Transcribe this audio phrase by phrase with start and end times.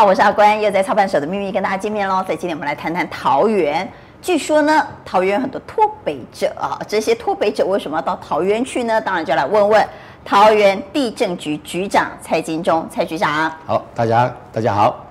[0.00, 2.24] 好，我是阿关，又在操盘手的秘密跟大家见面喽。
[2.26, 3.86] 在今天我们来谈谈桃园。
[4.22, 8.98] 据说呢，桃园有很多脱北者啊，这些脱北者为什么要到桃园去呢？
[8.98, 9.86] 当然就来问问
[10.24, 13.52] 桃园地震局局长蔡金忠蔡局长。
[13.66, 15.04] 好，大家大家好。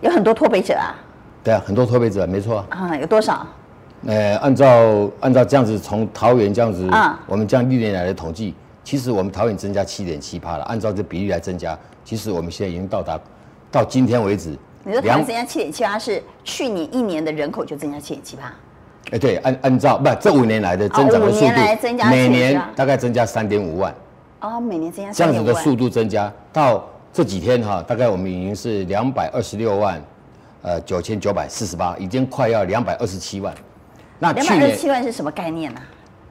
[0.00, 0.98] 有很多脱北者啊。
[1.44, 2.66] 对啊，很多脱北者，没错。
[2.70, 3.46] 啊，有多少？
[4.04, 10.64] 呃，按照按照这样子，从桃园这样子，啊，我们这样历年来的统计，其实我们桃园增加七点七趴了。
[10.64, 13.16] 按照这比例来增加，其实我们现在已经到达。
[13.70, 18.54] 到今天为止，你说台湾增加七点七八是去年一年的人口就增加七点七八？
[19.10, 23.94] 哎，对，按按照不这五年来的增长的速度，每年大概增加三点五万。
[24.40, 30.02] 哦，每年增加这样子的速度增加，到这几天哈，大概我们已经是两百二十六万，
[30.62, 33.54] 呃，九千九百四十八，已经快要两百二十七万。
[34.18, 35.80] 那两百二十七万是什么概念呢？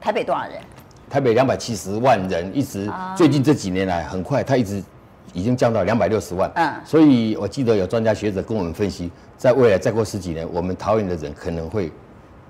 [0.00, 0.52] 台北多少人？
[1.08, 4.82] 台北两百七十万人，一直最近这几年来很快，它一直。
[5.32, 11.92] 已经降到两百六十万，嗯，所以我记得有专家学者跟我们分析，在未来再过十几年，我们桃园的人可能会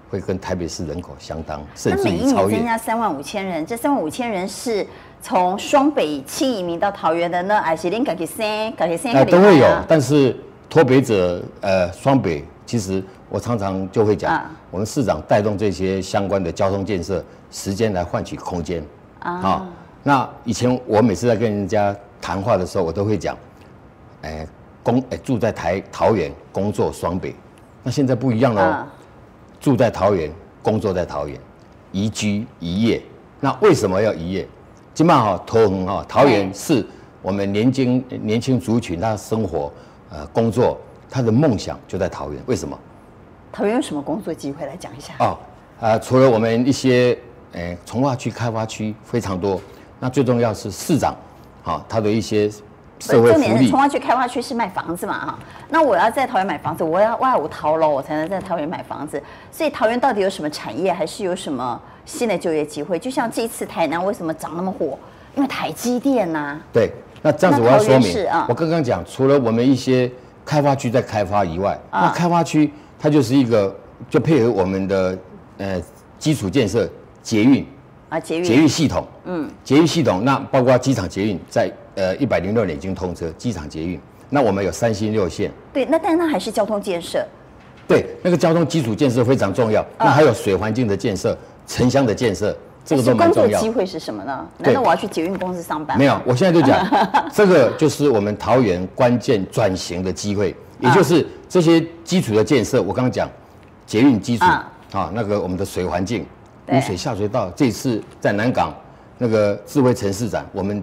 [0.08, 2.12] 会跟台北市人口相当，甚至于超越。
[2.12, 4.86] 那每一年增加三万五千人，这三万五千人是
[5.20, 9.12] 从双北轻移民到桃园的呢，还是连改去生改去生？
[9.12, 9.66] 哎，都会有。
[9.86, 10.34] 但是
[10.70, 18.82] 脱北者，呃，双北，其实我常常就会讲，嗯、我们市长带动这些相关的交通建设，时间来换取空间
[19.18, 19.38] 啊。
[19.38, 19.66] 好，
[20.02, 21.94] 那以前我每次在跟人家。
[22.20, 23.36] 谈话的时候，我都会讲，
[24.22, 24.46] 哎，
[24.82, 27.34] 工哎住在台桃园，工作双北。
[27.82, 28.86] 那现在不一样了，啊、
[29.60, 30.30] 住在桃园，
[30.62, 31.38] 工作在桃园，
[31.92, 33.02] 移居移业。
[33.40, 34.48] 那为什么要移业？
[34.92, 36.84] 今嘛哈，桃园哈，桃园是
[37.22, 39.72] 我们年轻年轻族群他生活
[40.10, 40.76] 呃工作
[41.08, 42.42] 他的梦想就在桃园。
[42.46, 42.78] 为什么？
[43.52, 44.66] 桃园有什么工作机会？
[44.66, 45.14] 来讲一下。
[45.20, 45.38] 哦，
[45.80, 47.16] 呃，除了我们一些
[47.54, 49.60] 哎从化区开发区非常多，
[50.00, 51.16] 那最重要是市长。
[51.68, 52.50] 啊，他的一些
[52.98, 53.44] 社会福利。
[53.44, 55.26] 重点是，重划区、开发区是卖房子嘛？
[55.26, 55.38] 哈，
[55.68, 59.22] 那我要在桃园买房子，我要外五桃楼，我才能在桃园买房子。
[59.52, 62.98] 所以桃园到底有什么产业，还是有什么新的就业机会？
[62.98, 64.98] 就像这一次台南为什么涨那么火？
[65.36, 66.60] 因为台积电呐、啊。
[66.72, 70.10] 对，那这样子我要说明，啊、我刚刚讲，除了我们一些
[70.44, 73.76] 开发区在开发以外，啊、那开发区它就是一个，
[74.08, 75.18] 就配合我们的
[75.58, 75.80] 呃
[76.18, 76.88] 基础建设，
[77.22, 77.64] 捷运。
[78.08, 78.44] 啊，捷运。
[78.44, 87.26] 捷运系统，嗯，捷运系统，那包括机场捷运，在呃一百零六年已经通车，机场捷运，那我们有三星六线，对，那但那还是交通建设，
[87.86, 91.36] 对，那个交通基础建设非常重要，那还有水环境的建设、
[91.66, 93.60] 城乡的建设，这个都蛮重要。
[93.60, 94.46] 工作机会是什么呢？
[94.58, 95.98] 难道我要去捷运公司上班？
[95.98, 96.86] 没有，我现在就讲，
[97.32, 103.28] 这个就是我们桃园关键转型的机会，也就是这些基础的建设，我刚刚讲
[103.86, 104.44] 捷运基础
[104.92, 106.24] 啊，那个我们的水环境。
[106.70, 108.72] 污水下水道，这次在南港
[109.16, 110.82] 那个智慧城市展，我们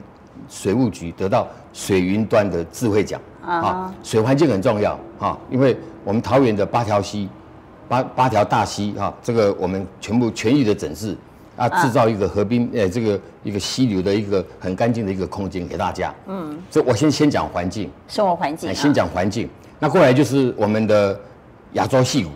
[0.50, 3.94] 水务局得到水云端的智慧奖啊。
[4.03, 7.29] 水环境很重要啊，因为我们桃园的八条溪，
[7.88, 11.16] 八八条大溪啊，这个我们全部全域的整治
[11.56, 16.13] 啊，制造一个河滨呃这个一个溪流的一个很干净的一个空间给大家。
[16.28, 21.17] 嗯，所以我先先讲环境，生活环境，先讲环境，那过来就是我们的
[21.73, 22.29] 亚洲戏谷。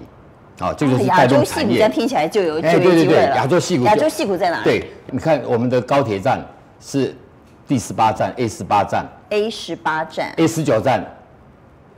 [0.59, 1.45] 好，这个是带动产业。
[1.45, 3.35] 亚洲戏谷这样听起来就有就有机会了。
[3.35, 4.63] 亚洲戏谷，亚洲戏谷在哪里？
[4.65, 6.45] 对，你看我们的高铁站
[6.81, 7.15] 是
[7.65, 11.05] 第十八站，A 十八站，A 十八站，A 十九站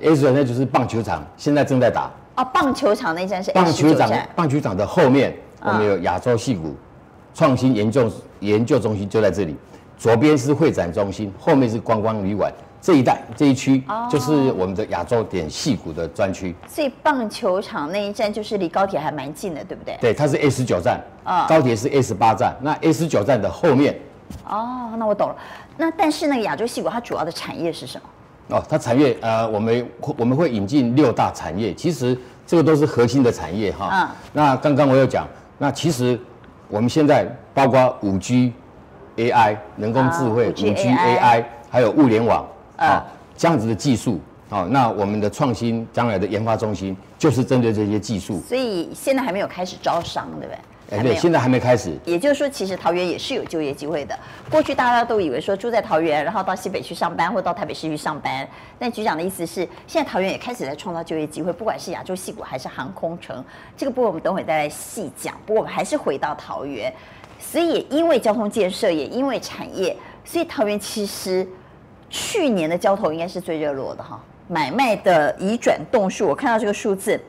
[0.02, 2.12] ，A 十九站就是棒球场，现在正在打。
[2.36, 6.76] 哦，棒球场那站是 A 棒球场，棒球场的后面我们有亚洲戏谷
[7.34, 8.12] 创新研究
[8.42, 9.56] 研究中心就在这里，
[9.98, 12.54] 左边是会展中心，后面是观光旅馆。
[12.82, 19.96] 这一带这一区就是我们的亚洲点戏谷的专区，所以棒球场那一站就是离高铁还蛮近的，对不对？
[20.02, 23.96] 对，它是 A 十九站，啊，高铁是 A 十八站，那 A 十九站的后面。
[24.50, 25.36] 哦，那我懂了。
[25.78, 28.02] 那但是那个亚洲戏谷它主要的产业是什
[28.50, 28.58] 么？
[28.58, 33.90] 哦，它产业呃，我们我们会引进六大产业，其实这个都是核心的产业哈。
[33.94, 34.10] 嗯。
[34.34, 35.28] 那刚刚我有讲，
[35.60, 36.20] 那其实
[36.68, 38.52] 我们现在包括五 G、
[39.18, 42.44] AI、人工智慧、五 G、AI，还有物联网。
[42.88, 43.06] 啊，
[43.38, 44.20] 这样子的技术，
[44.50, 48.42] 好，那我们的创新将来的研发中心就是针对这些技术。
[48.42, 50.58] 所以现在还没有开始招商，对不对？
[50.98, 51.96] 哎，对，现在还没开始。
[52.04, 54.18] 也就是说，其实桃园也是有就业机会的。
[54.50, 58.46] 过去大家都以为说住在桃园，然后到西北去上班，或到台北市去上班。
[58.78, 63.42] 但局长的意思是，现在桃园也开始在创造就业机会，不管是亚洲戏谷还是航空城，
[63.78, 65.34] 这个部分我们等会再来细讲。
[65.46, 66.94] 不过我们还是回到桃园，
[67.40, 69.96] 所以也因为交通建设，也因为产业，
[70.26, 71.48] 所以桃园其实。
[72.12, 77.20] 去年的交投应该是最热络的哈，买卖的移转栋数，我看到这个数字，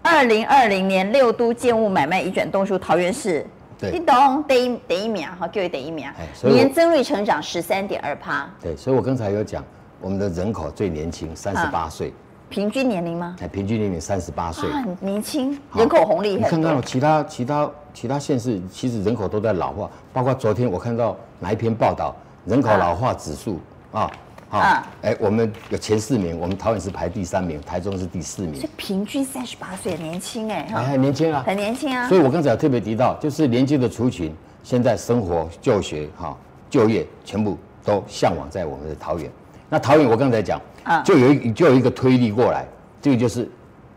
[0.00, 3.46] 二零二零年六都建物买卖移转栋数，桃园市，
[3.92, 6.10] 你懂，得一得一秒哈，各位第一秒，
[6.44, 8.48] 年增率成长十三点二趴。
[8.62, 9.62] 对，所以我刚才有讲，
[10.00, 12.10] 我们的人口最年轻，三十八岁，
[12.48, 13.36] 平均年龄吗？
[13.42, 16.38] 哎，平均年龄三十八岁，很年轻，人口红利很。
[16.38, 23.60] 你看看其他其他其他县市，其实人口都在老化，包括昨天我看到哪一篇报道，人口老化指数
[23.92, 24.10] 啊。
[24.48, 24.58] 好，
[25.00, 28.56] 哎，我们有前四名，我们桃园是排第三名，台中是第四名。
[28.56, 32.06] 所以平均三十八岁，年轻哎，还很年轻啊，很年轻啊。
[32.06, 34.30] 所以我刚才有特别提到，就是年轻的族群，
[34.62, 36.36] 现在生活、就学、哈、
[36.68, 39.30] 就业，全部都向往在我们的桃园。
[39.70, 40.60] 那桃园，我刚才讲，
[41.02, 42.66] 就有一就有一个推力过来，
[43.00, 43.50] 这个就是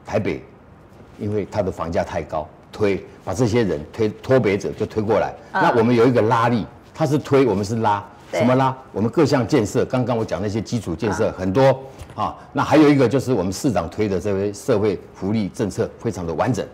[0.05, 0.41] 台北，
[1.19, 5.33] 因为它的房价太高，推把这些人推脱北者就推过来。
[5.51, 8.01] 那我们有一个拉力，它是推，我们是拉。
[8.31, 8.75] 什么啦？
[8.91, 11.81] 我们各项建设，刚刚我讲那些基础建设很多
[12.15, 12.35] 啊。
[12.51, 16.65] 那还有一个就是我们市长推的这位社会福利政策非常的完整。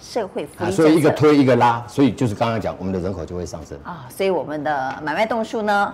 [0.00, 4.06] 社会福利，所以一个推一个拉，所以就是刚刚讲我们的人口就会上升啊。
[4.08, 5.92] 所以我们的买卖栋数呢，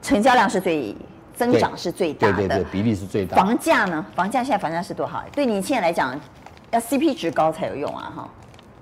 [0.00, 0.96] 成交量是最
[1.36, 3.36] 增长是最大的，对对对，比例是最大。
[3.36, 4.06] 房价呢？
[4.14, 5.22] 房价现在房价是多少？
[5.32, 6.18] 对你现在来讲，
[6.70, 8.28] 要 CP 值高才有用啊哈。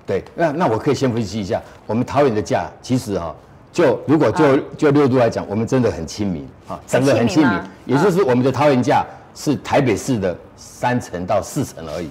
[0.06, 3.34] 对，那那我可以先分析一下，我们桃园的价其实哈。
[3.72, 12.10] 就如果就就六度来讲，我们真的很亲民啊，真的很亲民，也就是我们的桃园价是台北市的三成到四成而已。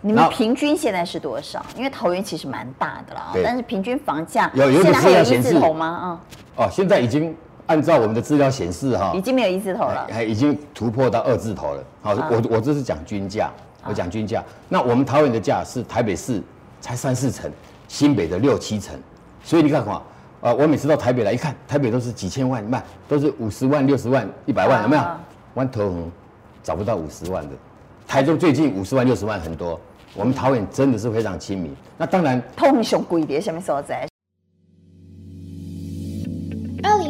[0.00, 1.64] 你们平均现在是多少？
[1.76, 5.86] 因为桃园其实蛮大的了，但是平均房价有有一个资料显示吗？
[5.86, 6.20] 啊，
[6.56, 7.34] 哦，现在已经
[7.66, 11.84] 按照我们的资料显示哈，已经没有一字头了，还已经突破到二字头了。
[12.00, 13.50] 好，我我这是讲均价，
[13.86, 14.42] 我讲均价。
[14.70, 16.42] 那我们桃园的价是台北市
[16.80, 17.50] 才三四成，
[17.88, 18.98] 新北的六七成，
[19.42, 20.00] 所以你看看。
[20.44, 25.02] 啊，我每次到台北来一看，台北都是几千万，卖都是五十万、六十万、一百万，有没有？
[25.54, 26.12] 湾头红
[26.62, 27.54] 找不到五十万的，
[28.06, 29.80] 台中最近五十万、六十万很多。
[30.14, 31.74] 我们桃园真的是非常亲民。
[31.96, 34.06] 那当然，通常贵的什么所在？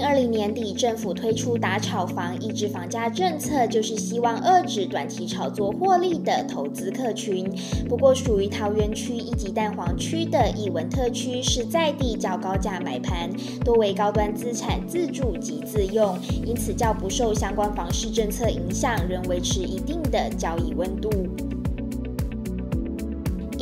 [0.05, 7.51] 二零年底，政府推出打炒房、抑制房价政策，就是希望遏制短期炒作获利的投资客群。
[7.89, 13.31] 不过，属于桃园区一级蛋黄区的艺文特区，是在地较高价买盘，
[13.65, 21.11] 多为高端资产自住及自用，因此较不受相关房市政策影响，仍维持一定的交易温度。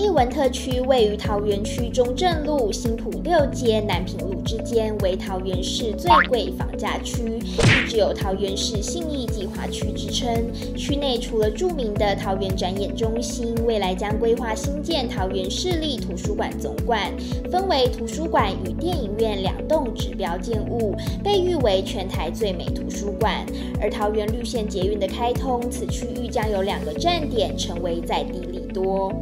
[0.02, 10.52] 艺文特区位于桃园区中正路、新埔六街、南平路之间，为桃园市最贵房价区，一直有桃园市信义计划区之称。
[10.76, 17.12] 区内除了著名的桃园展演中心，未来将规划新建桃园市立图书馆总馆，
[17.48, 23.46] 分为图书馆与电影院两栋指标建物，被誉为全台最美图书馆。
[23.80, 29.12] 而桃园绿线捷运的开通，此区域将有两个站点，成为在地利多。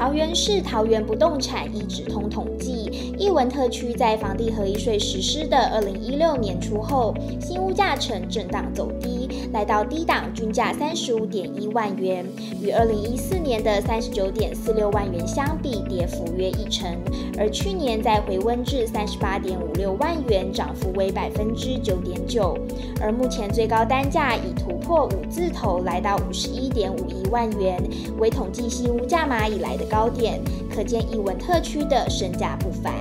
[0.00, 12.24] 桃园市桃园不动产一指通统计，艺文特区在房地合一税实施的二零一六年初后，新屋价呈震荡走低，来到低档均价三十五点一万元，
[12.62, 16.96] 与二零一四年的三十九点四六万元相比，跌幅约一成。
[17.38, 22.56] 而去年再回温至三十八点五六万元，涨幅为百分之九点九。
[23.02, 27.78] 而目前最高单价已突破五字头，来到五十一点五一万元，
[28.18, 30.40] 为统计新屋价码以来的高点，
[30.72, 32.94] 可见艺文特区的身价不凡。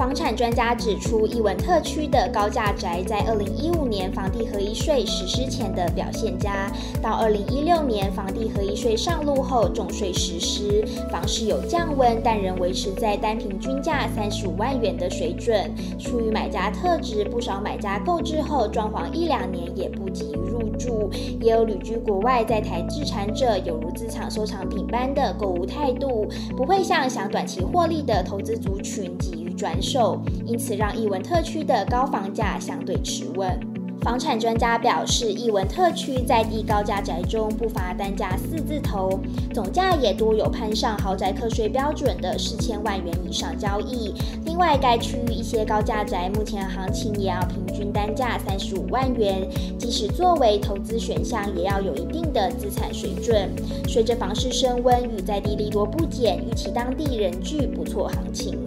[0.00, 15.70] 房产专家指出，艺文特区的高价宅在二零一五年房地合一税实施前的表现佳，到二零一六年房地合一税上路后重税实施，房市有降温，但仍维持在单平均价三十五万元的水准。
[15.98, 21.10] 出于买家特质，不少买家购置后装潢一两年也不急于入住，
[21.42, 26.26] 也有旅居国外在台置产者有如资产收藏品般的购物态度，
[26.56, 33.60] 不会像想短期获利的投资族群急于转手，因此让艺文特区的高房价相对持稳。
[34.00, 39.20] 房产专家表示，艺文特区在地高价宅中不乏单价四字头，
[39.52, 44.14] 总价也多有攀上豪宅课税标准的四千万元以上交易。
[44.46, 49.46] 另外，该区域一些高价宅目前行情也要平均单价三十五万元，
[49.78, 53.50] 即使作为投资选项，也要有一定的资产水准。
[53.86, 58.58] 随着房市升温与在地利多不减，预期当地仍具不错行情。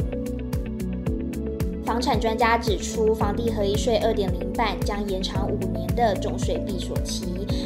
[1.86, 7.26] 房产专家指出，房地合一税二点零版将延长五年的重税闭锁期。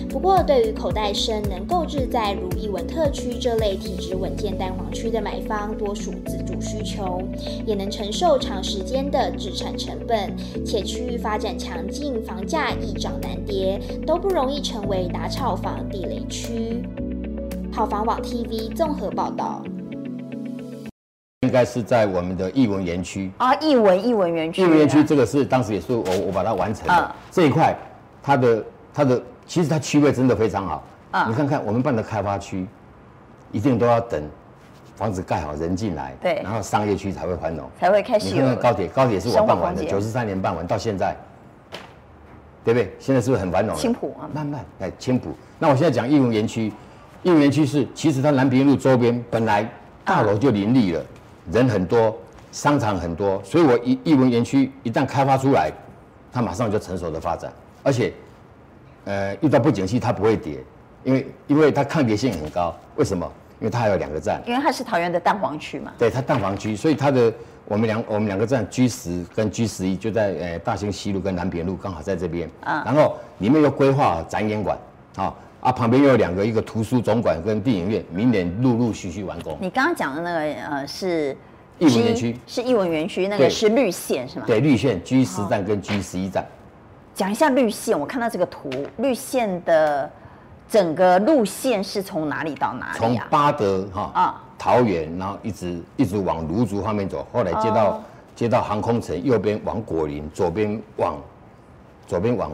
[0.10, 7.22] 不过，对于口袋深、能购置在如艺文特区这类体质稳健蛋黄区的买方，多属自住需求，
[7.66, 16.82] 也能承受长时间的置产成本，且区域发展强劲，房价易涨难跌，都不容易成为打炒房地雷区。
[17.72, 19.62] 好房网 TV 综合报道。
[21.42, 27.78] 应该是在我们的艺文园区啊，艺文艺文园区，艺文园区这个是当时也是我我把它完成的、啊、这一块，
[28.24, 30.84] 它的它的其实它区位真的非常好。
[31.12, 32.66] 啊，你看看我们办的开发区，
[33.52, 34.20] 一定都要等
[34.96, 38.34] 房子盖好，人进来，对，然后商业区才会繁荣，才会开始。
[38.34, 41.16] 你看看高铁，高铁是我办完的，九十三年办完到现在，
[42.66, 42.92] 对不对？
[42.98, 43.76] 现在是不是很繁荣？
[43.76, 45.30] 青浦啊，慢慢来青浦。
[45.60, 46.74] 那我现在讲艺文园区，
[47.22, 49.70] 艺文园区是其实它南平路周边本来
[50.04, 51.06] 大楼就林立了，
[51.52, 52.16] 人很多。
[52.50, 55.70] 商场很多，所以我一艺文园区一旦开发出来，
[56.32, 57.52] 它马上就成熟的发展，
[57.84, 58.12] 而且，
[59.04, 60.64] 呃，遇到不景气它不会跌，
[61.04, 62.74] 因为因为它抗跌性很高。
[62.96, 63.30] 为什么？
[63.60, 64.42] 因为它还有两个站。
[64.48, 65.92] 因为它是桃园的蛋黄区嘛。
[66.00, 67.32] 对，它蛋黄区，所以它的
[67.66, 72.50] 我们两我们两个站 G 十跟 G 十一就在呃大兴西路跟南平路，刚好在这边。
[72.64, 72.82] 啊。
[72.86, 74.76] 然后里面又规划展演馆，
[75.18, 79.58] 啊啊，旁边又有两个，一个图书总馆跟电影院，明年陆陆续续完工。
[79.60, 81.36] 你刚刚讲的那个呃是。
[81.80, 84.46] 艺文园区是艺文园区，那个是绿线是吗？
[84.48, 86.44] 对，绿线 G 十站跟 G 十一站。
[87.14, 90.10] 讲一下绿线，我看到这个图，绿线的
[90.68, 92.98] 整个路线是从哪里到哪里啊？
[92.98, 98.04] 从巴德哈啊桃园，然后一直一直往芦竹方面走，后来接到、哦、
[98.36, 101.16] 接到航空城，右边往果林，左边往
[102.08, 102.50] 左边往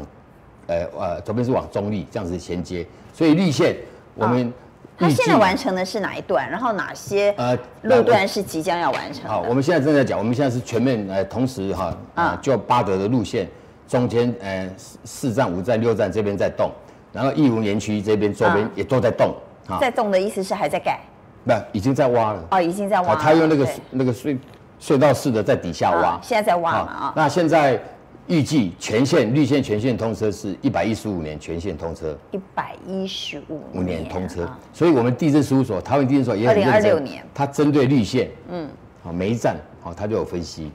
[0.68, 3.76] 呃呃左边是往中立这样子衔接，所以绿线
[4.16, 4.48] 我们。
[4.48, 4.52] 哦
[4.96, 6.48] 它现在完成的是哪一段？
[6.48, 9.28] 然后哪些呃路段是即将要完成？
[9.28, 13.50] 好，我们现在正在讲，我们现在是全面呃同时哈啊，就巴德的路线
[13.88, 16.70] 中间呃四站五站六站这边在动，
[17.12, 19.34] 然后义乌园区这边周边也都在动。
[19.82, 21.00] 在动的意思是还在盖？
[21.44, 22.48] 不，已经在挖了。
[22.52, 23.16] 哦，已经在挖。
[23.16, 24.38] 他用那个那个隧
[24.80, 26.20] 隧道式的在底下挖。
[26.22, 27.14] 现在在挖嘛啊？
[27.16, 27.82] 那现在。
[28.28, 36.74] 预计全线绿线全线通车是一百一十五年全线通车，一百一十五年通车，所以我们地质事务所，桃园地政事务所也很认真。
[36.74, 38.70] 二零二六年，它针对绿线，嗯，
[39.04, 40.72] 好每一站，好它就有分析，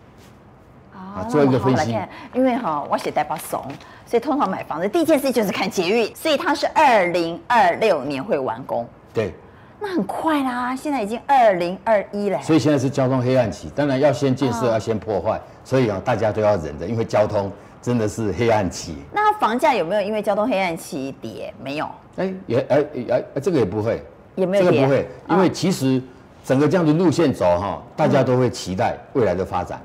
[0.92, 1.96] 啊，做一个分析。
[2.34, 3.64] 因为哈，我写台北怂，
[4.04, 8.86] 所以通常买房子第一件事就是看捷运，所以它是二零二六年会完工。
[9.14, 9.32] 对，
[9.80, 12.40] 那很快啦，现在已经二零二一了。
[12.42, 15.40] 所以现在是交通黑暗期，当然要先建设，要先破坏。
[15.64, 18.96] 所以啊，大家都要忍着，因为交通真的是黑暗期。
[19.12, 21.52] 那房价有没有因为交通黑暗期跌？
[21.62, 21.88] 没有。
[22.16, 24.02] 哎，也哎哎，这个也不会，
[24.34, 24.72] 也没有跌。
[24.72, 26.02] 这个不会，因为其实
[26.44, 29.80] 整个这样的路线走哈，大家都会期待未来的发展。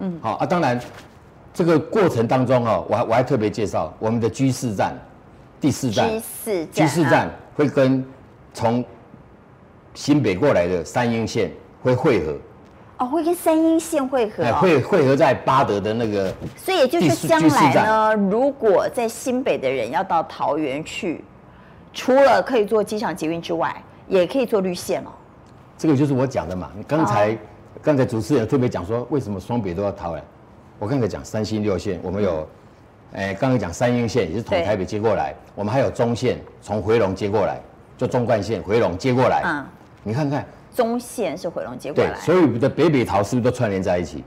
[0.00, 0.78] 嗯，好啊，当然
[1.54, 4.94] 这个过程当中啊，我还我还特别介绍我们的居士站，
[5.60, 6.10] 第四站
[6.70, 8.04] G 四站会跟
[8.52, 8.84] 从
[9.94, 11.50] 新北过来的三鹰线
[11.82, 12.36] 会汇合。
[12.98, 21.24] 哦，会跟三莺线汇合，哦，会汇合在巴德的那个，所以也就是将来呢，如果在新北的人要到桃园去，
[21.92, 23.74] 除了可以坐机场捷运之外，
[24.06, 25.10] 也可以坐绿线哦。
[25.76, 26.70] 这个就是我讲的嘛。
[26.76, 27.36] 你刚才
[27.82, 30.22] 刚、哦、才主持人特别讲说，为什么双北都要桃园？
[30.78, 32.48] 我刚才讲三星六线，我们有，
[33.14, 37.60] 哎、嗯，刚才讲三莺线也是从台北接过来，我们还有中线从回龙接过来，
[37.98, 39.42] 就中冠线回龙接过来。
[39.44, 39.66] 嗯，
[40.02, 40.46] 你看看。
[40.74, 44.24] 中线是回龙接过来，对，所以我们的北北桃是不是都串联在一起？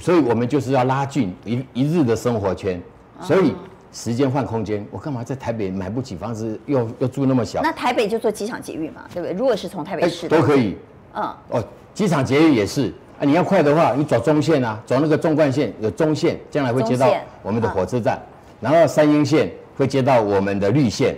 [0.00, 2.82] 所以我们就是要拉近一一日的生活圈，
[3.20, 3.54] 所以
[3.92, 4.84] 时间换空间。
[4.90, 7.62] 我干嘛在台北买不起房子，又又住那么小？
[7.62, 9.32] 那台北就做机场捷运嘛，对不对？
[9.32, 10.76] 如果是从台北市都可以。
[11.14, 11.64] 嗯，哦，
[11.94, 13.22] 机场捷运也是啊。
[13.22, 17.08] 你要快的话，你走中线啊，走那个纵贯线有中线，将来会接到
[17.44, 18.20] 我们的火车站，
[18.60, 21.16] 然后三鹰线会接到我们的绿线，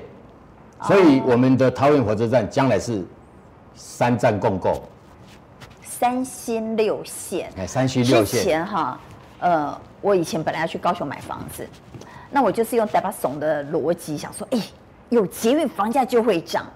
[0.83, 3.03] 所以我们的桃园火车站将来是。
[3.75, 4.83] 三站共构，
[5.83, 7.51] 三星六线。
[7.57, 8.41] 哎，三星六线。
[8.41, 9.01] 之前哈，
[9.41, 11.69] 呃，我以前本来要去高雄买房子，
[12.31, 14.61] 那我就是用台巴怂的逻辑想说，哎，
[15.11, 16.67] 有捷运房价就会涨，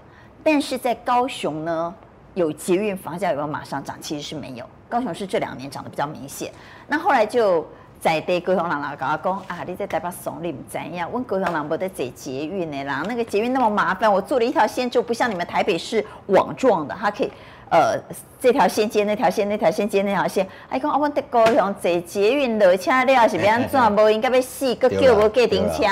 [0.43, 1.95] 但是在高雄呢，
[2.35, 3.97] 有捷运房价有没有马上涨？
[4.01, 6.53] 其实是没有，高雄是这两年涨得比较明显。
[6.87, 7.67] 那后来就。
[8.01, 17.33] 在地高雄人来跟我讲啊，你在台北怂你不知道，我高雄人不得坐捷运的啦，那个捷运那么麻烦，我做了一条线就不像你们台北市网状的，它可以
[17.71, 17.99] 呃
[18.41, 20.47] 这条线接那条线，那条线接那条线。
[20.69, 23.97] 哎，讲啊，我在高雄坐捷运落车了是要安怎？
[23.97, 25.85] 无应该要死，个叫无计停车，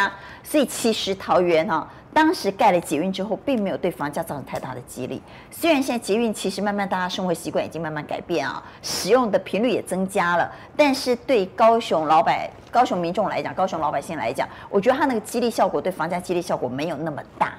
[0.43, 1.89] 所以其实桃园哈。
[2.15, 5.21] 当时盖了捷运之后，并没有对房价造成太大的激励。
[5.51, 17.53] 虽然现在捷运其实慢慢大家生活习惯已经慢慢改变啊，使用的频率也增加了，但是对高雄老百、高雄民众来讲，高雄老百姓来讲，我觉得它那个激励效果对房价激励效果没有那么大。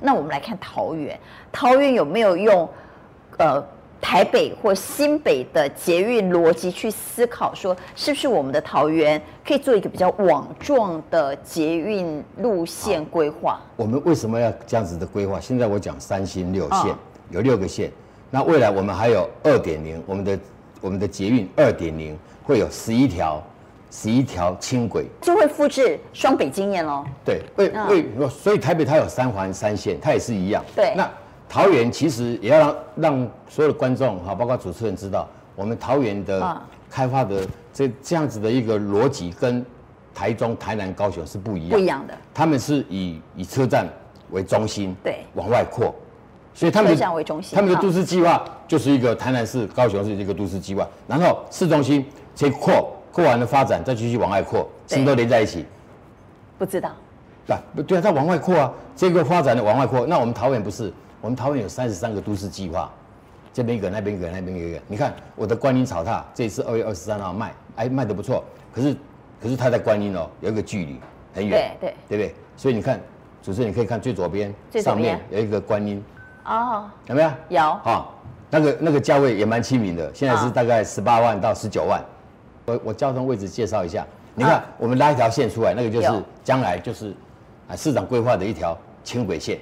[0.00, 1.18] 那我们来看桃园，
[1.52, 2.68] 桃园有没有用？
[3.38, 3.62] 呃。
[4.00, 13.60] 台北或新北的捷运逻辑去思考，说是不是我们的桃园可以做一个比较网状的捷运路线规划？
[13.74, 15.40] 我们为什么要这样子的规划？
[15.40, 16.98] 现在我讲三星六线，哦、
[17.30, 17.90] 有六个线，
[18.30, 20.38] 那未来我们还有二点零，我们的
[20.80, 23.42] 我们的捷运二点零会有十一条
[23.90, 27.04] 十一条轻轨，就会复制双北经验喽。
[27.24, 30.62] 对，为为所以台北它有三环三线，它也是一样。
[30.76, 31.10] 对，那
[31.48, 36.60] 桃园其实也要让让所有的观众哈，包括主持人知道，我们桃园的
[36.90, 39.64] 开发的这这样子的一个逻辑跟
[40.14, 42.14] 台中、台南、高雄是不一样，不一样的。
[42.34, 43.86] 他们是以以车站
[44.30, 45.94] 为中心，对，往外扩，
[46.54, 52.92] 所以他们车站为中心，他们的都市计划就是一个台南市、高雄市一个都市计划，然后市中心先扩。
[53.12, 55.64] 扩完了发展，再继续往外扩，什么都连在一起？
[56.58, 56.90] 不知道。
[57.46, 60.04] 对，对啊，它往外扩啊，这个发展的往外扩。
[60.06, 60.92] 那我们桃园不是？
[61.26, 62.88] 我们桃园有三十三个都市计划，
[63.52, 64.80] 这边一个，那边一个，那边一个。
[64.86, 68.44] 你看我的观音草塔，这次二月二十三号卖，哎，卖得不错。
[68.72, 68.96] 可是，
[69.42, 71.00] 可是它在观音哦，有一个距离
[71.34, 72.34] 很远，对对，对不对？
[72.56, 73.00] 所以你看，
[73.42, 76.00] 主持人你可以看最左边，上面有一个观音，
[76.44, 77.30] 哦，有没有？
[77.48, 77.60] 有。
[77.60, 78.06] 啊，
[78.48, 82.00] 那个那个价位也蛮亲民的，现在是大概十八万到十九万。
[82.66, 87.12] 我我交通位置介绍一下，你看、啊、我们拉一条线出来，那个就是将来就是
[87.66, 89.58] 啊市长规划的一条轻轨线，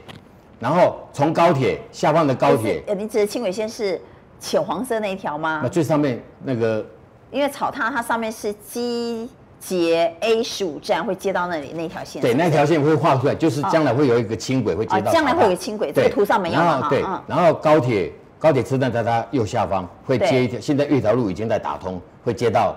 [0.58, 4.00] 然后从高铁下方的高铁，呃，你指的轻轨线是
[4.38, 5.61] 浅黄色那一条吗？
[5.62, 6.84] 那最上面那个，
[7.30, 22.75] 因为草塔它上面是机捷 A 十五站会接到那里那条线，对，那条线会画出来，就是将来会有一个轻轨会接到，将来会有个轻轨，这个图上没有哈，对，然后高铁高铁车站在它右下方会接一条，现在一条路已经在打通，会接到。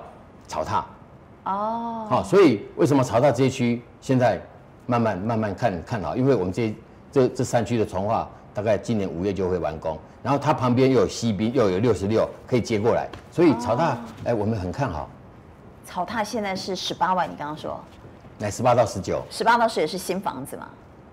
[0.49, 0.85] 草塔，
[1.43, 4.41] 哦，好，所以为什么草塔这一区现在
[4.85, 6.15] 慢慢慢慢看看好？
[6.15, 6.73] 因为我们这
[7.17, 15.09] 这这三区的重划大概今年五月就会完工，然后它旁边又有西滨，又有六十六可以接过来，所以草塔哎，我们很看好。
[15.85, 17.79] 草塔现在是十八万，你刚刚说？
[18.39, 20.67] 来十八到十九，十八到十九是新房子嘛？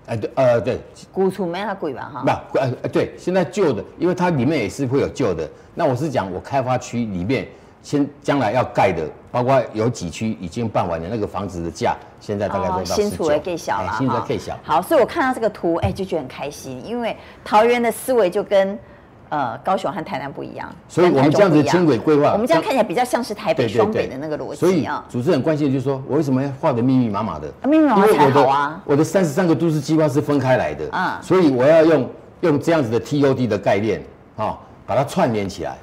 [0.07, 0.81] 哎，对，呃，对，
[1.13, 2.11] 古厝没它贵吧？
[2.13, 5.49] 哈，不，呃，对，现在旧的，因为它里面也是会有旧的。
[5.75, 7.49] 那我是讲我开发区里面。
[7.85, 12.95] 先将来要盖的，包括有几区已经办完了那个房子的价，现在大概都到十
[13.59, 14.57] 小了，新厝更小。
[14.63, 18.79] 好，所以我看到这个图，哎，就觉得很开心，因为桃园的思维就跟
[19.31, 20.73] 呃高雄和台南不一样。
[20.89, 25.05] 所以我们这样子轻轨规划，我们这样看起来比较像是台北双北的那个逻辑啊。
[25.11, 27.53] 所以主持人关心的就是说，我为什么要画的密密麻麻的？
[27.65, 28.81] 密密麻麻才好啊。
[28.85, 32.09] 我的三十三个都市计划是分开来的啊，所以我要用
[32.43, 34.01] 用这样子的 TOD 的概念
[34.37, 35.77] 啊，把它串联起来。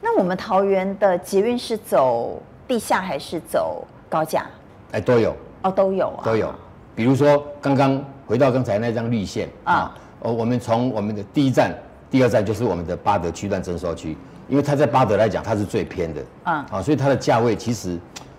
[0.00, 4.46] 那我们桃园的捷运是走地下还是走高架？
[4.92, 5.34] 哎，都有。
[5.62, 6.54] 哦，都有啊，都有。
[6.94, 11.74] 比如说，刚刚回到刚才那张绿线啊，哦，我们从我们的第一站、
[12.10, 14.16] 第二站就是我们的八德区段征收区，
[14.48, 16.22] 因为它在八德来讲，它是最偏的。
[16.44, 17.98] 啊，啊，所以它的价位其实，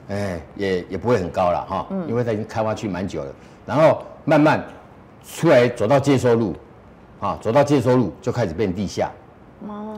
[0.09, 3.31] 哎，也也不会很高了哈，因为它已经开发区蛮久了，
[3.65, 4.63] 然后慢慢
[5.23, 6.55] 出来走到接收路，
[7.19, 9.11] 啊，走到接收路就开始变地下。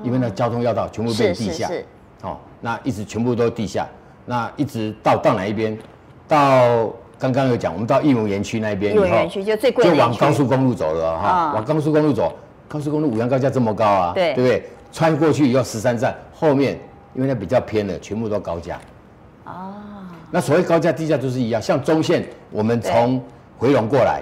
[0.02, 1.70] 因为那交通要道全部变地下，
[2.22, 3.86] 哦，那一直全部都地下，
[4.30, 5.76] 那一直到到哪一边？
[6.28, 6.88] 到
[7.18, 12.32] 刚刚有讲，我们到义文园区那边，艺文园区就最贵的，就往高速公路走了哈，往高速公路走，
[12.68, 14.64] 高速公路五羊高架这么高啊，对对不对？
[14.94, 16.80] 穿过去以后十三站后面，
[17.16, 18.80] 因为它比较偏的，全部都高架。
[19.46, 19.74] 哦，
[20.30, 23.20] 那所谓高架低架都是一样，像中线我们从
[23.58, 24.22] 回龙过来，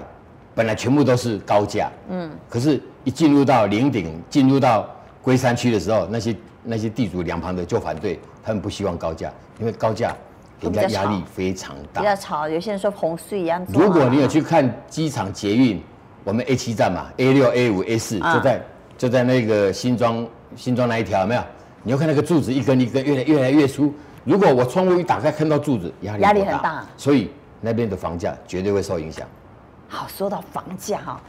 [0.54, 4.88] 本来全部都是高架，嗯，可是一进入到林顶，进入到
[5.20, 8.18] 龟山区的时候，那些那些地主两旁的就反对，
[8.48, 9.30] 他们不希望高价，
[9.60, 10.16] 因为高价
[10.58, 12.00] 给人家压力非常大。
[12.00, 13.62] 比较吵，有些人说洪水一样。
[13.68, 15.82] 如果你有去看机场捷运，
[16.24, 18.62] 我们 A 七站嘛，A 六、A 五、A 四就在
[18.96, 21.42] 就在那个新庄新庄那一条，有没有？
[21.82, 23.92] 你要看那个柱子一根一根越来越来越粗。
[24.24, 27.30] 如果我窗户一打开看到柱子，压力压力很大，所以
[27.60, 29.28] 那边的房价绝对会受影响。
[29.88, 31.20] 好，说到房价哈。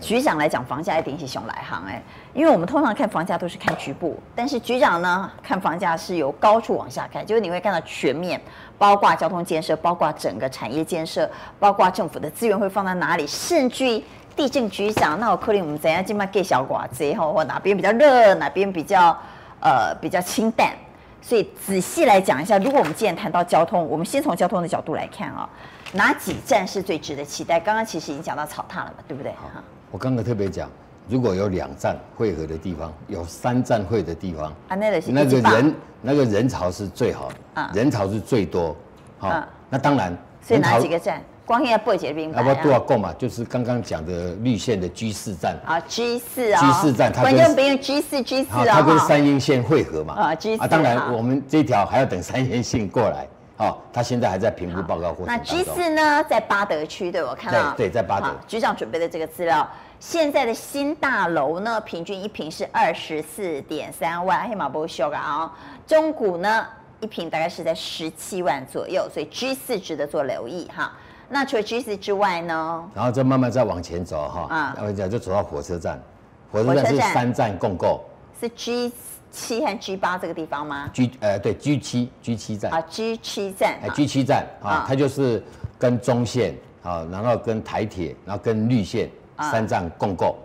[0.00, 8.40] 局长来讲，房价一定是熊来行哎，因为我们通常看房价都是看局部，但是局长呢看房价是由高处往下看，就是你会看到全面，
[8.78, 14.02] 包括交通建设，包括整个产业建设，包括政府的资源会放在哪里，甚至于
[14.34, 19.16] 地震局长，那我可能我们怎样进卖给小寡子以后，或哪边比较热，哪边比较
[19.60, 20.72] 呃比较清淡，
[21.20, 25.48] 所以仔细来讲一下，如果我们既然谈到交通，我们先从交通的角度来看啊、哦，
[25.92, 27.60] 哪几站是最值得期待？
[27.60, 29.30] 刚刚其实已经讲到草塔了嘛，对不对？
[29.32, 29.62] 哈。
[29.94, 30.68] 我刚刚特别讲，
[31.08, 38.74] 如果有两站汇合的地方，有三站汇的地方，啊，那个那个人那个人潮是最好的，啊，人潮是最多，
[39.18, 41.22] 好，啊，那当然，所以哪几个站？
[41.46, 42.42] 光现在不解冰，啊？
[42.42, 43.12] 不多少够嘛？
[43.16, 53.28] 就是刚刚讲的绿线的 G 四站啊，G 四啊，G 四站，它跟观众 G 四 G 四啊，它跟三莺线汇合嘛，啊，G 四啊，当然我们这条还要等三莺线过来。
[53.56, 55.26] 好，他现在还在评估报告过程。
[55.26, 57.72] 那 G 四呢，在巴德区，对我看到。
[57.76, 58.28] 对，对，在巴德。
[58.48, 59.68] 局长准备的这个资料，
[60.00, 65.52] 现在的新大楼呢，平均一平是二十四点三万，黑马不修啊。
[65.86, 66.66] 中古呢，
[66.98, 70.92] 一平大概是在十七万左右，所以 G 四值得做留意哈。
[71.28, 72.84] 那除了 G 四之外呢？
[72.92, 76.02] 然后再慢慢再往前走哈，啊，然后讲就走到火车站，
[76.50, 78.00] 火车站是三站共构，
[78.40, 78.92] 是 G
[79.34, 85.42] 七和 G 八这个地方吗？G 呃对 G 七 G 七站啊 G 七站，哎 G 七站啊，它就是
[85.76, 90.36] 跟中线啊，然后跟台铁，然后跟绿线三站共构。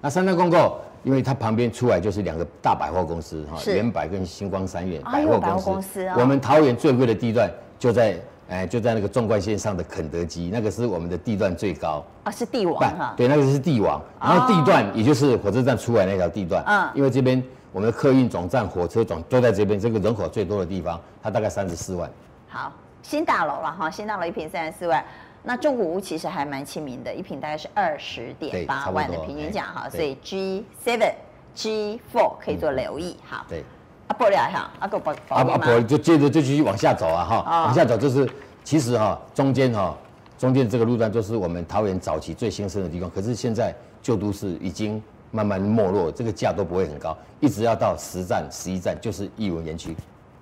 [0.00, 6.08] 那三站共构，因为它旁边出来就是两个大百货公司哈，原百跟星光三越百货公司。
[6.16, 8.18] 我们桃园最贵的地段就在。
[8.50, 13.12] 哎，就在那个纵贯线上的肯德基，那个是我们的地段最高啊，是地王哈。
[13.14, 16.64] 对，那个是地王，然后地段也就是火车站出来那条地段。
[16.66, 22.10] 嗯，因为这边我们的客运总站、火车总都在这边，这个人口最多的地方，它大概三十四万。
[22.48, 25.04] 好，新大楼了哈，新大楼一平三十四万。
[25.42, 31.12] 那中古屋其实还蛮亲民的，一平大概是二十点八万的平均价哈，所以 G seven、
[31.54, 33.16] G four 可以做留意。
[33.24, 33.64] 好，对。
[34.08, 38.26] 阿伯了哈，阿哥伯阿阿伯就接着就继续往下走啊哈，哦、往下走就是
[38.64, 39.94] 其实哈中间哈
[40.38, 49.96] 中间这个路段就是我们桃园早期最兴盛的地方，可是现在旧都市已经慢慢没落，这个价都不会很高，一直要到十站十一站就是艺文园区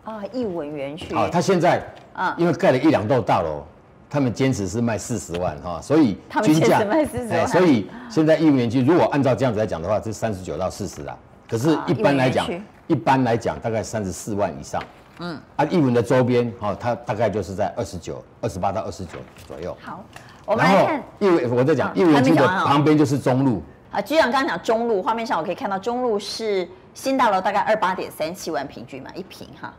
[0.04, 3.62] 啊，艺文园区啊，他现在啊因为盖了一两栋大楼，
[4.08, 11.16] 他们坚持是卖四十万哈，所以均价卖四十万，所以现在艺文园区如果按照这样子来讲的话，是三十九到四十啊，
[11.48, 12.46] 可是一般来讲。
[12.88, 14.80] 一般来讲，大概三十四万以上。
[15.18, 19.76] 嗯，啊，艺文的周边，哈，它大概就是在二十九、二十八到二十九左右。
[19.82, 20.04] 好，
[20.44, 23.60] 我们来看艺文，我在讲艺文区的旁边就是中路。
[23.90, 29.72] 啊，局长刚刚讲中路，画面上我可以看到中路是新大楼，大概二八点三七万平均嘛，一平哈。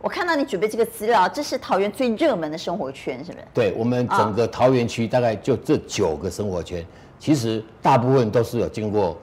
[0.00, 3.44] 我看到你准备这个资料，这是桃园最热门的生活圈，是不是？
[3.54, 6.84] 对，我们整个桃园区大概就这九个生活圈，
[7.18, 9.16] 其实大部分都是有经过。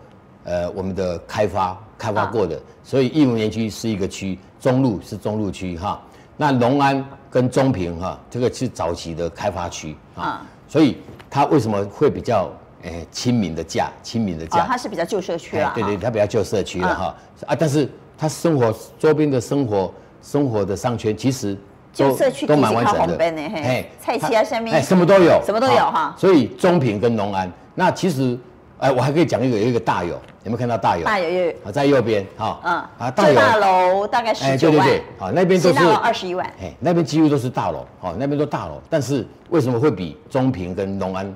[0.45, 6.01] 呃，我们的开发开发过的，啊、所以义文园区是一个区，中路是中路区哈。
[6.37, 10.97] 那龙安跟中平哈，这个是早期的开发区啊，所以
[11.29, 12.49] 它为什么会比较
[12.83, 14.65] 诶亲民的价，亲民的价？
[14.67, 15.71] 它是比较旧社区啊。
[15.75, 17.15] 对对，它比较旧社区了哈
[17.47, 21.57] 啊，但是它生活周边的生活生活的商圈其实
[21.93, 26.15] 旧社区都蛮完整的，哎，菜市啊，下面哎，什么都有，什么都有哈。
[26.17, 28.37] 所以中平跟农安，那其实。
[28.81, 31.03] 哎，我还可以讲一个，有一个大有，有没有看到大有？
[31.03, 32.61] 大有有啊，在右边哈。
[32.63, 32.73] 嗯。
[32.97, 33.35] 啊，大有。
[33.35, 34.79] 大楼大概十九万。
[34.79, 35.79] 哎，对对对，啊，那边都是。
[36.01, 36.49] 二十一万。
[36.61, 41.29] 哎，那边几乎都是大楼，哦，那边都大楼，但是为什么会比中平跟农安，哦，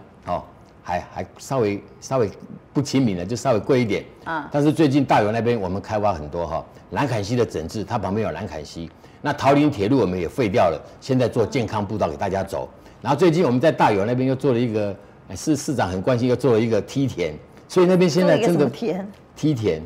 [0.84, 2.30] 还还稍微稍微
[2.72, 3.26] 不亲民的？
[3.26, 4.06] 就稍微贵一点。
[4.26, 4.48] 啊。
[4.52, 8.92] 但是最近大有那边我们开发很多哈，兰坎溪的整治，它旁边有兰坎溪。
[9.22, 12.70] 那桃林铁路我们也废掉了，现在做健康步道给大家走。
[13.02, 14.96] 然后最近我们在大有那边又做了一个。
[15.36, 17.34] 市市长很关心，又做了一个梯田，
[17.68, 18.70] 所以那边现在真的
[19.36, 19.82] 梯田，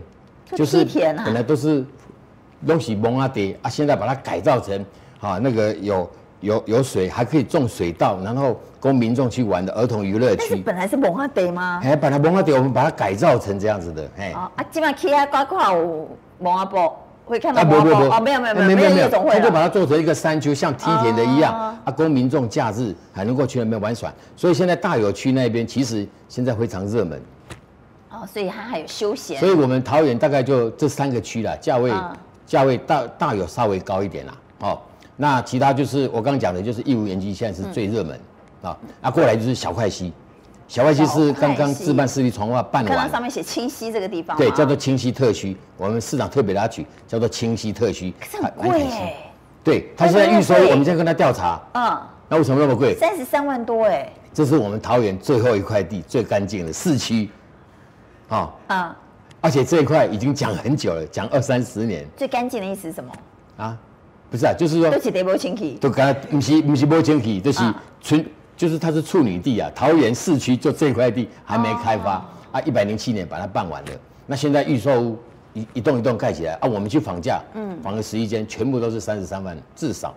[0.56, 1.86] 就是本来都是
[2.66, 4.86] 东西蒙啊叠啊，现在把它改造成
[5.22, 6.10] 啊那个有
[6.42, 10.56] 有有水，还可以种水稻，然后供民众去玩的儿童娱乐区。
[10.58, 11.82] 本来是蒙啊叠吗？
[11.84, 14.32] 哎，本来蒙啊叠，我们把它改造成这样子的，哎。
[14.32, 16.08] 啊，基本上其他挂挂有
[16.40, 16.96] 蒙阿波。
[17.26, 24.10] 会看到不不不哦，没有没有没有没有没有，他就把它做成一个山丘，像梯田的一样，啊，供民众假日还能够去那边玩耍。
[24.38, 27.22] 所以现在大有区那边其实现在非常热门。
[28.10, 29.38] 哦，所以它还有休闲。
[29.42, 31.92] 所以我们桃园大概就这三个区啦，价位
[32.46, 34.34] 价位大大有稍微高一点啦。
[34.62, 34.80] 哦，
[35.18, 38.20] 那其他就是我刚刚讲的，就是艺文园区现在是最热门
[38.62, 40.14] 啊，那过来就是小块溪。
[40.68, 48.14] 小块溪是刚刚自办市立重划办完，看到上面写清溪这个地方，对，叫做清溪特区，我们市长特别给他取叫做清溪特区。
[48.20, 49.16] 可是很贵哎，
[49.64, 52.94] 对，他现在预收，我们现在跟他调查，嗯，那为什么那么贵？
[52.96, 57.30] 三十三万多哎，这是我们桃园最后一块地，最干净的市区，
[58.28, 58.96] 啊，嗯，
[59.40, 62.06] 而且这一块已经讲很久了，讲二三十年。
[62.18, 63.12] 最干净的意思是什么？
[63.56, 63.78] 啊，
[64.30, 68.26] 不是啊，就是说，都是得无清气，都刚不是不是无清气，就是纯。
[68.58, 73.92] 就是它是处女地啊，桃园市区就这块地还没开发、哦、啊，一百零七年把它办完了，
[74.26, 75.20] 那现在预售屋
[75.54, 80.12] 一一栋一栋盖起来啊，我们去房价，嗯，房了十一间，全部都是三十三万至少。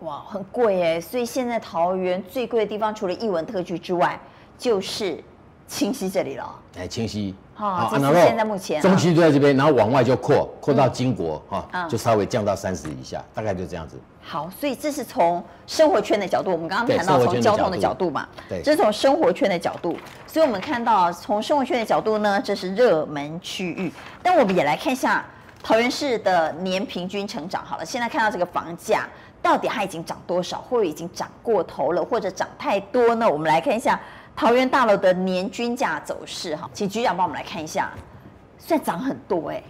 [0.00, 4.20] 哇，很贵哎，所以现在桃园最贵的地方，除了艺文特区之外，
[4.58, 5.24] 就是
[5.68, 6.60] 清溪这里了。
[6.78, 7.34] 哎，清溪。
[7.54, 14.00] 好，这是现在目前中区都在这边，然后往外就扩扩到金国哈，就稍微降到三十以下，大概就这样子。
[14.22, 23.92] 好，所以这是从生活圈的角度，我们刚刚谈到从交通的角度嘛，对，这是从生活圈的角度，所以我们看到从生活圈的角度呢，这是热门区域。
[24.22, 25.26] 但我们也来看一下
[25.60, 27.64] 桃园市的年平均成长。
[27.64, 29.08] 好了，现在看到这个房价
[29.42, 33.28] 到底它已经涨多少，或者已经涨过头了，或者涨太多呢？
[33.28, 34.00] 我们来看一下。
[34.38, 37.90] 桃园大楼的年均价走势，哈，请局长帮我们来看一下，
[38.56, 39.64] 算涨很多哎、欸，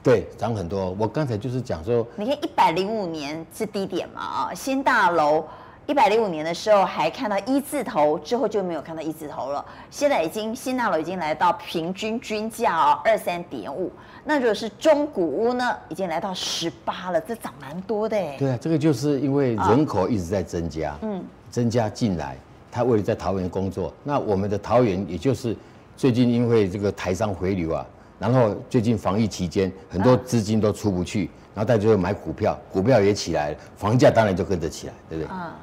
[0.00, 0.92] 对，涨很多。
[0.96, 5.44] 我刚才就是讲说，你看一百零五年是低点嘛啊，新大楼
[5.86, 9.64] 一百零五年的时候还看到一字头，之后就没有看到一字头了。
[9.90, 13.90] 现在已经新大楼已经来到平均均价哦二三点五，
[14.22, 18.36] 那如果是中古屋呢，已经来到十八了，这涨蛮多的哎。
[18.38, 22.36] 对啊，这个就是因为人口一直在增加，嗯，增加进来，
[22.72, 25.54] 他为了在桃园工作，那我们的桃园也就是
[25.96, 27.86] 最近因为这个台商回流啊。
[28.18, 35.30] 然后最近防疫期间，很多资金都出不去，然后大家就会买股票，股票也起来了，房价当然就跟着起来，对不对？
[35.30, 35.56] 啊，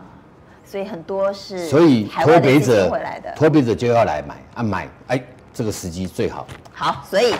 [0.66, 2.92] 所以很多是所以脱北者
[3.36, 6.46] 脱北者就要来买啊买，哎，这个时机最好。
[6.74, 7.34] 好，所以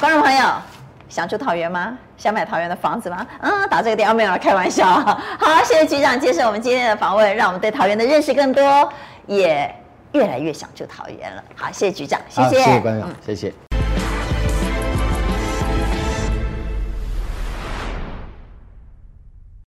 [0.00, 0.46] 观众朋友
[1.12, 1.94] 想住桃园吗？
[2.16, 3.26] 想买桃园的房子吗？
[3.42, 4.86] 嗯，打这个电话没有了，开玩笑。
[5.38, 8.90] 好，谢谢局长接受我们今天的访问，让我们对桃园的认识更多，
[9.26, 9.70] 也
[10.12, 11.44] 越来越想住桃园了。
[11.54, 13.71] 好，谢谢局长，谢谢，谢谢观众，谢谢。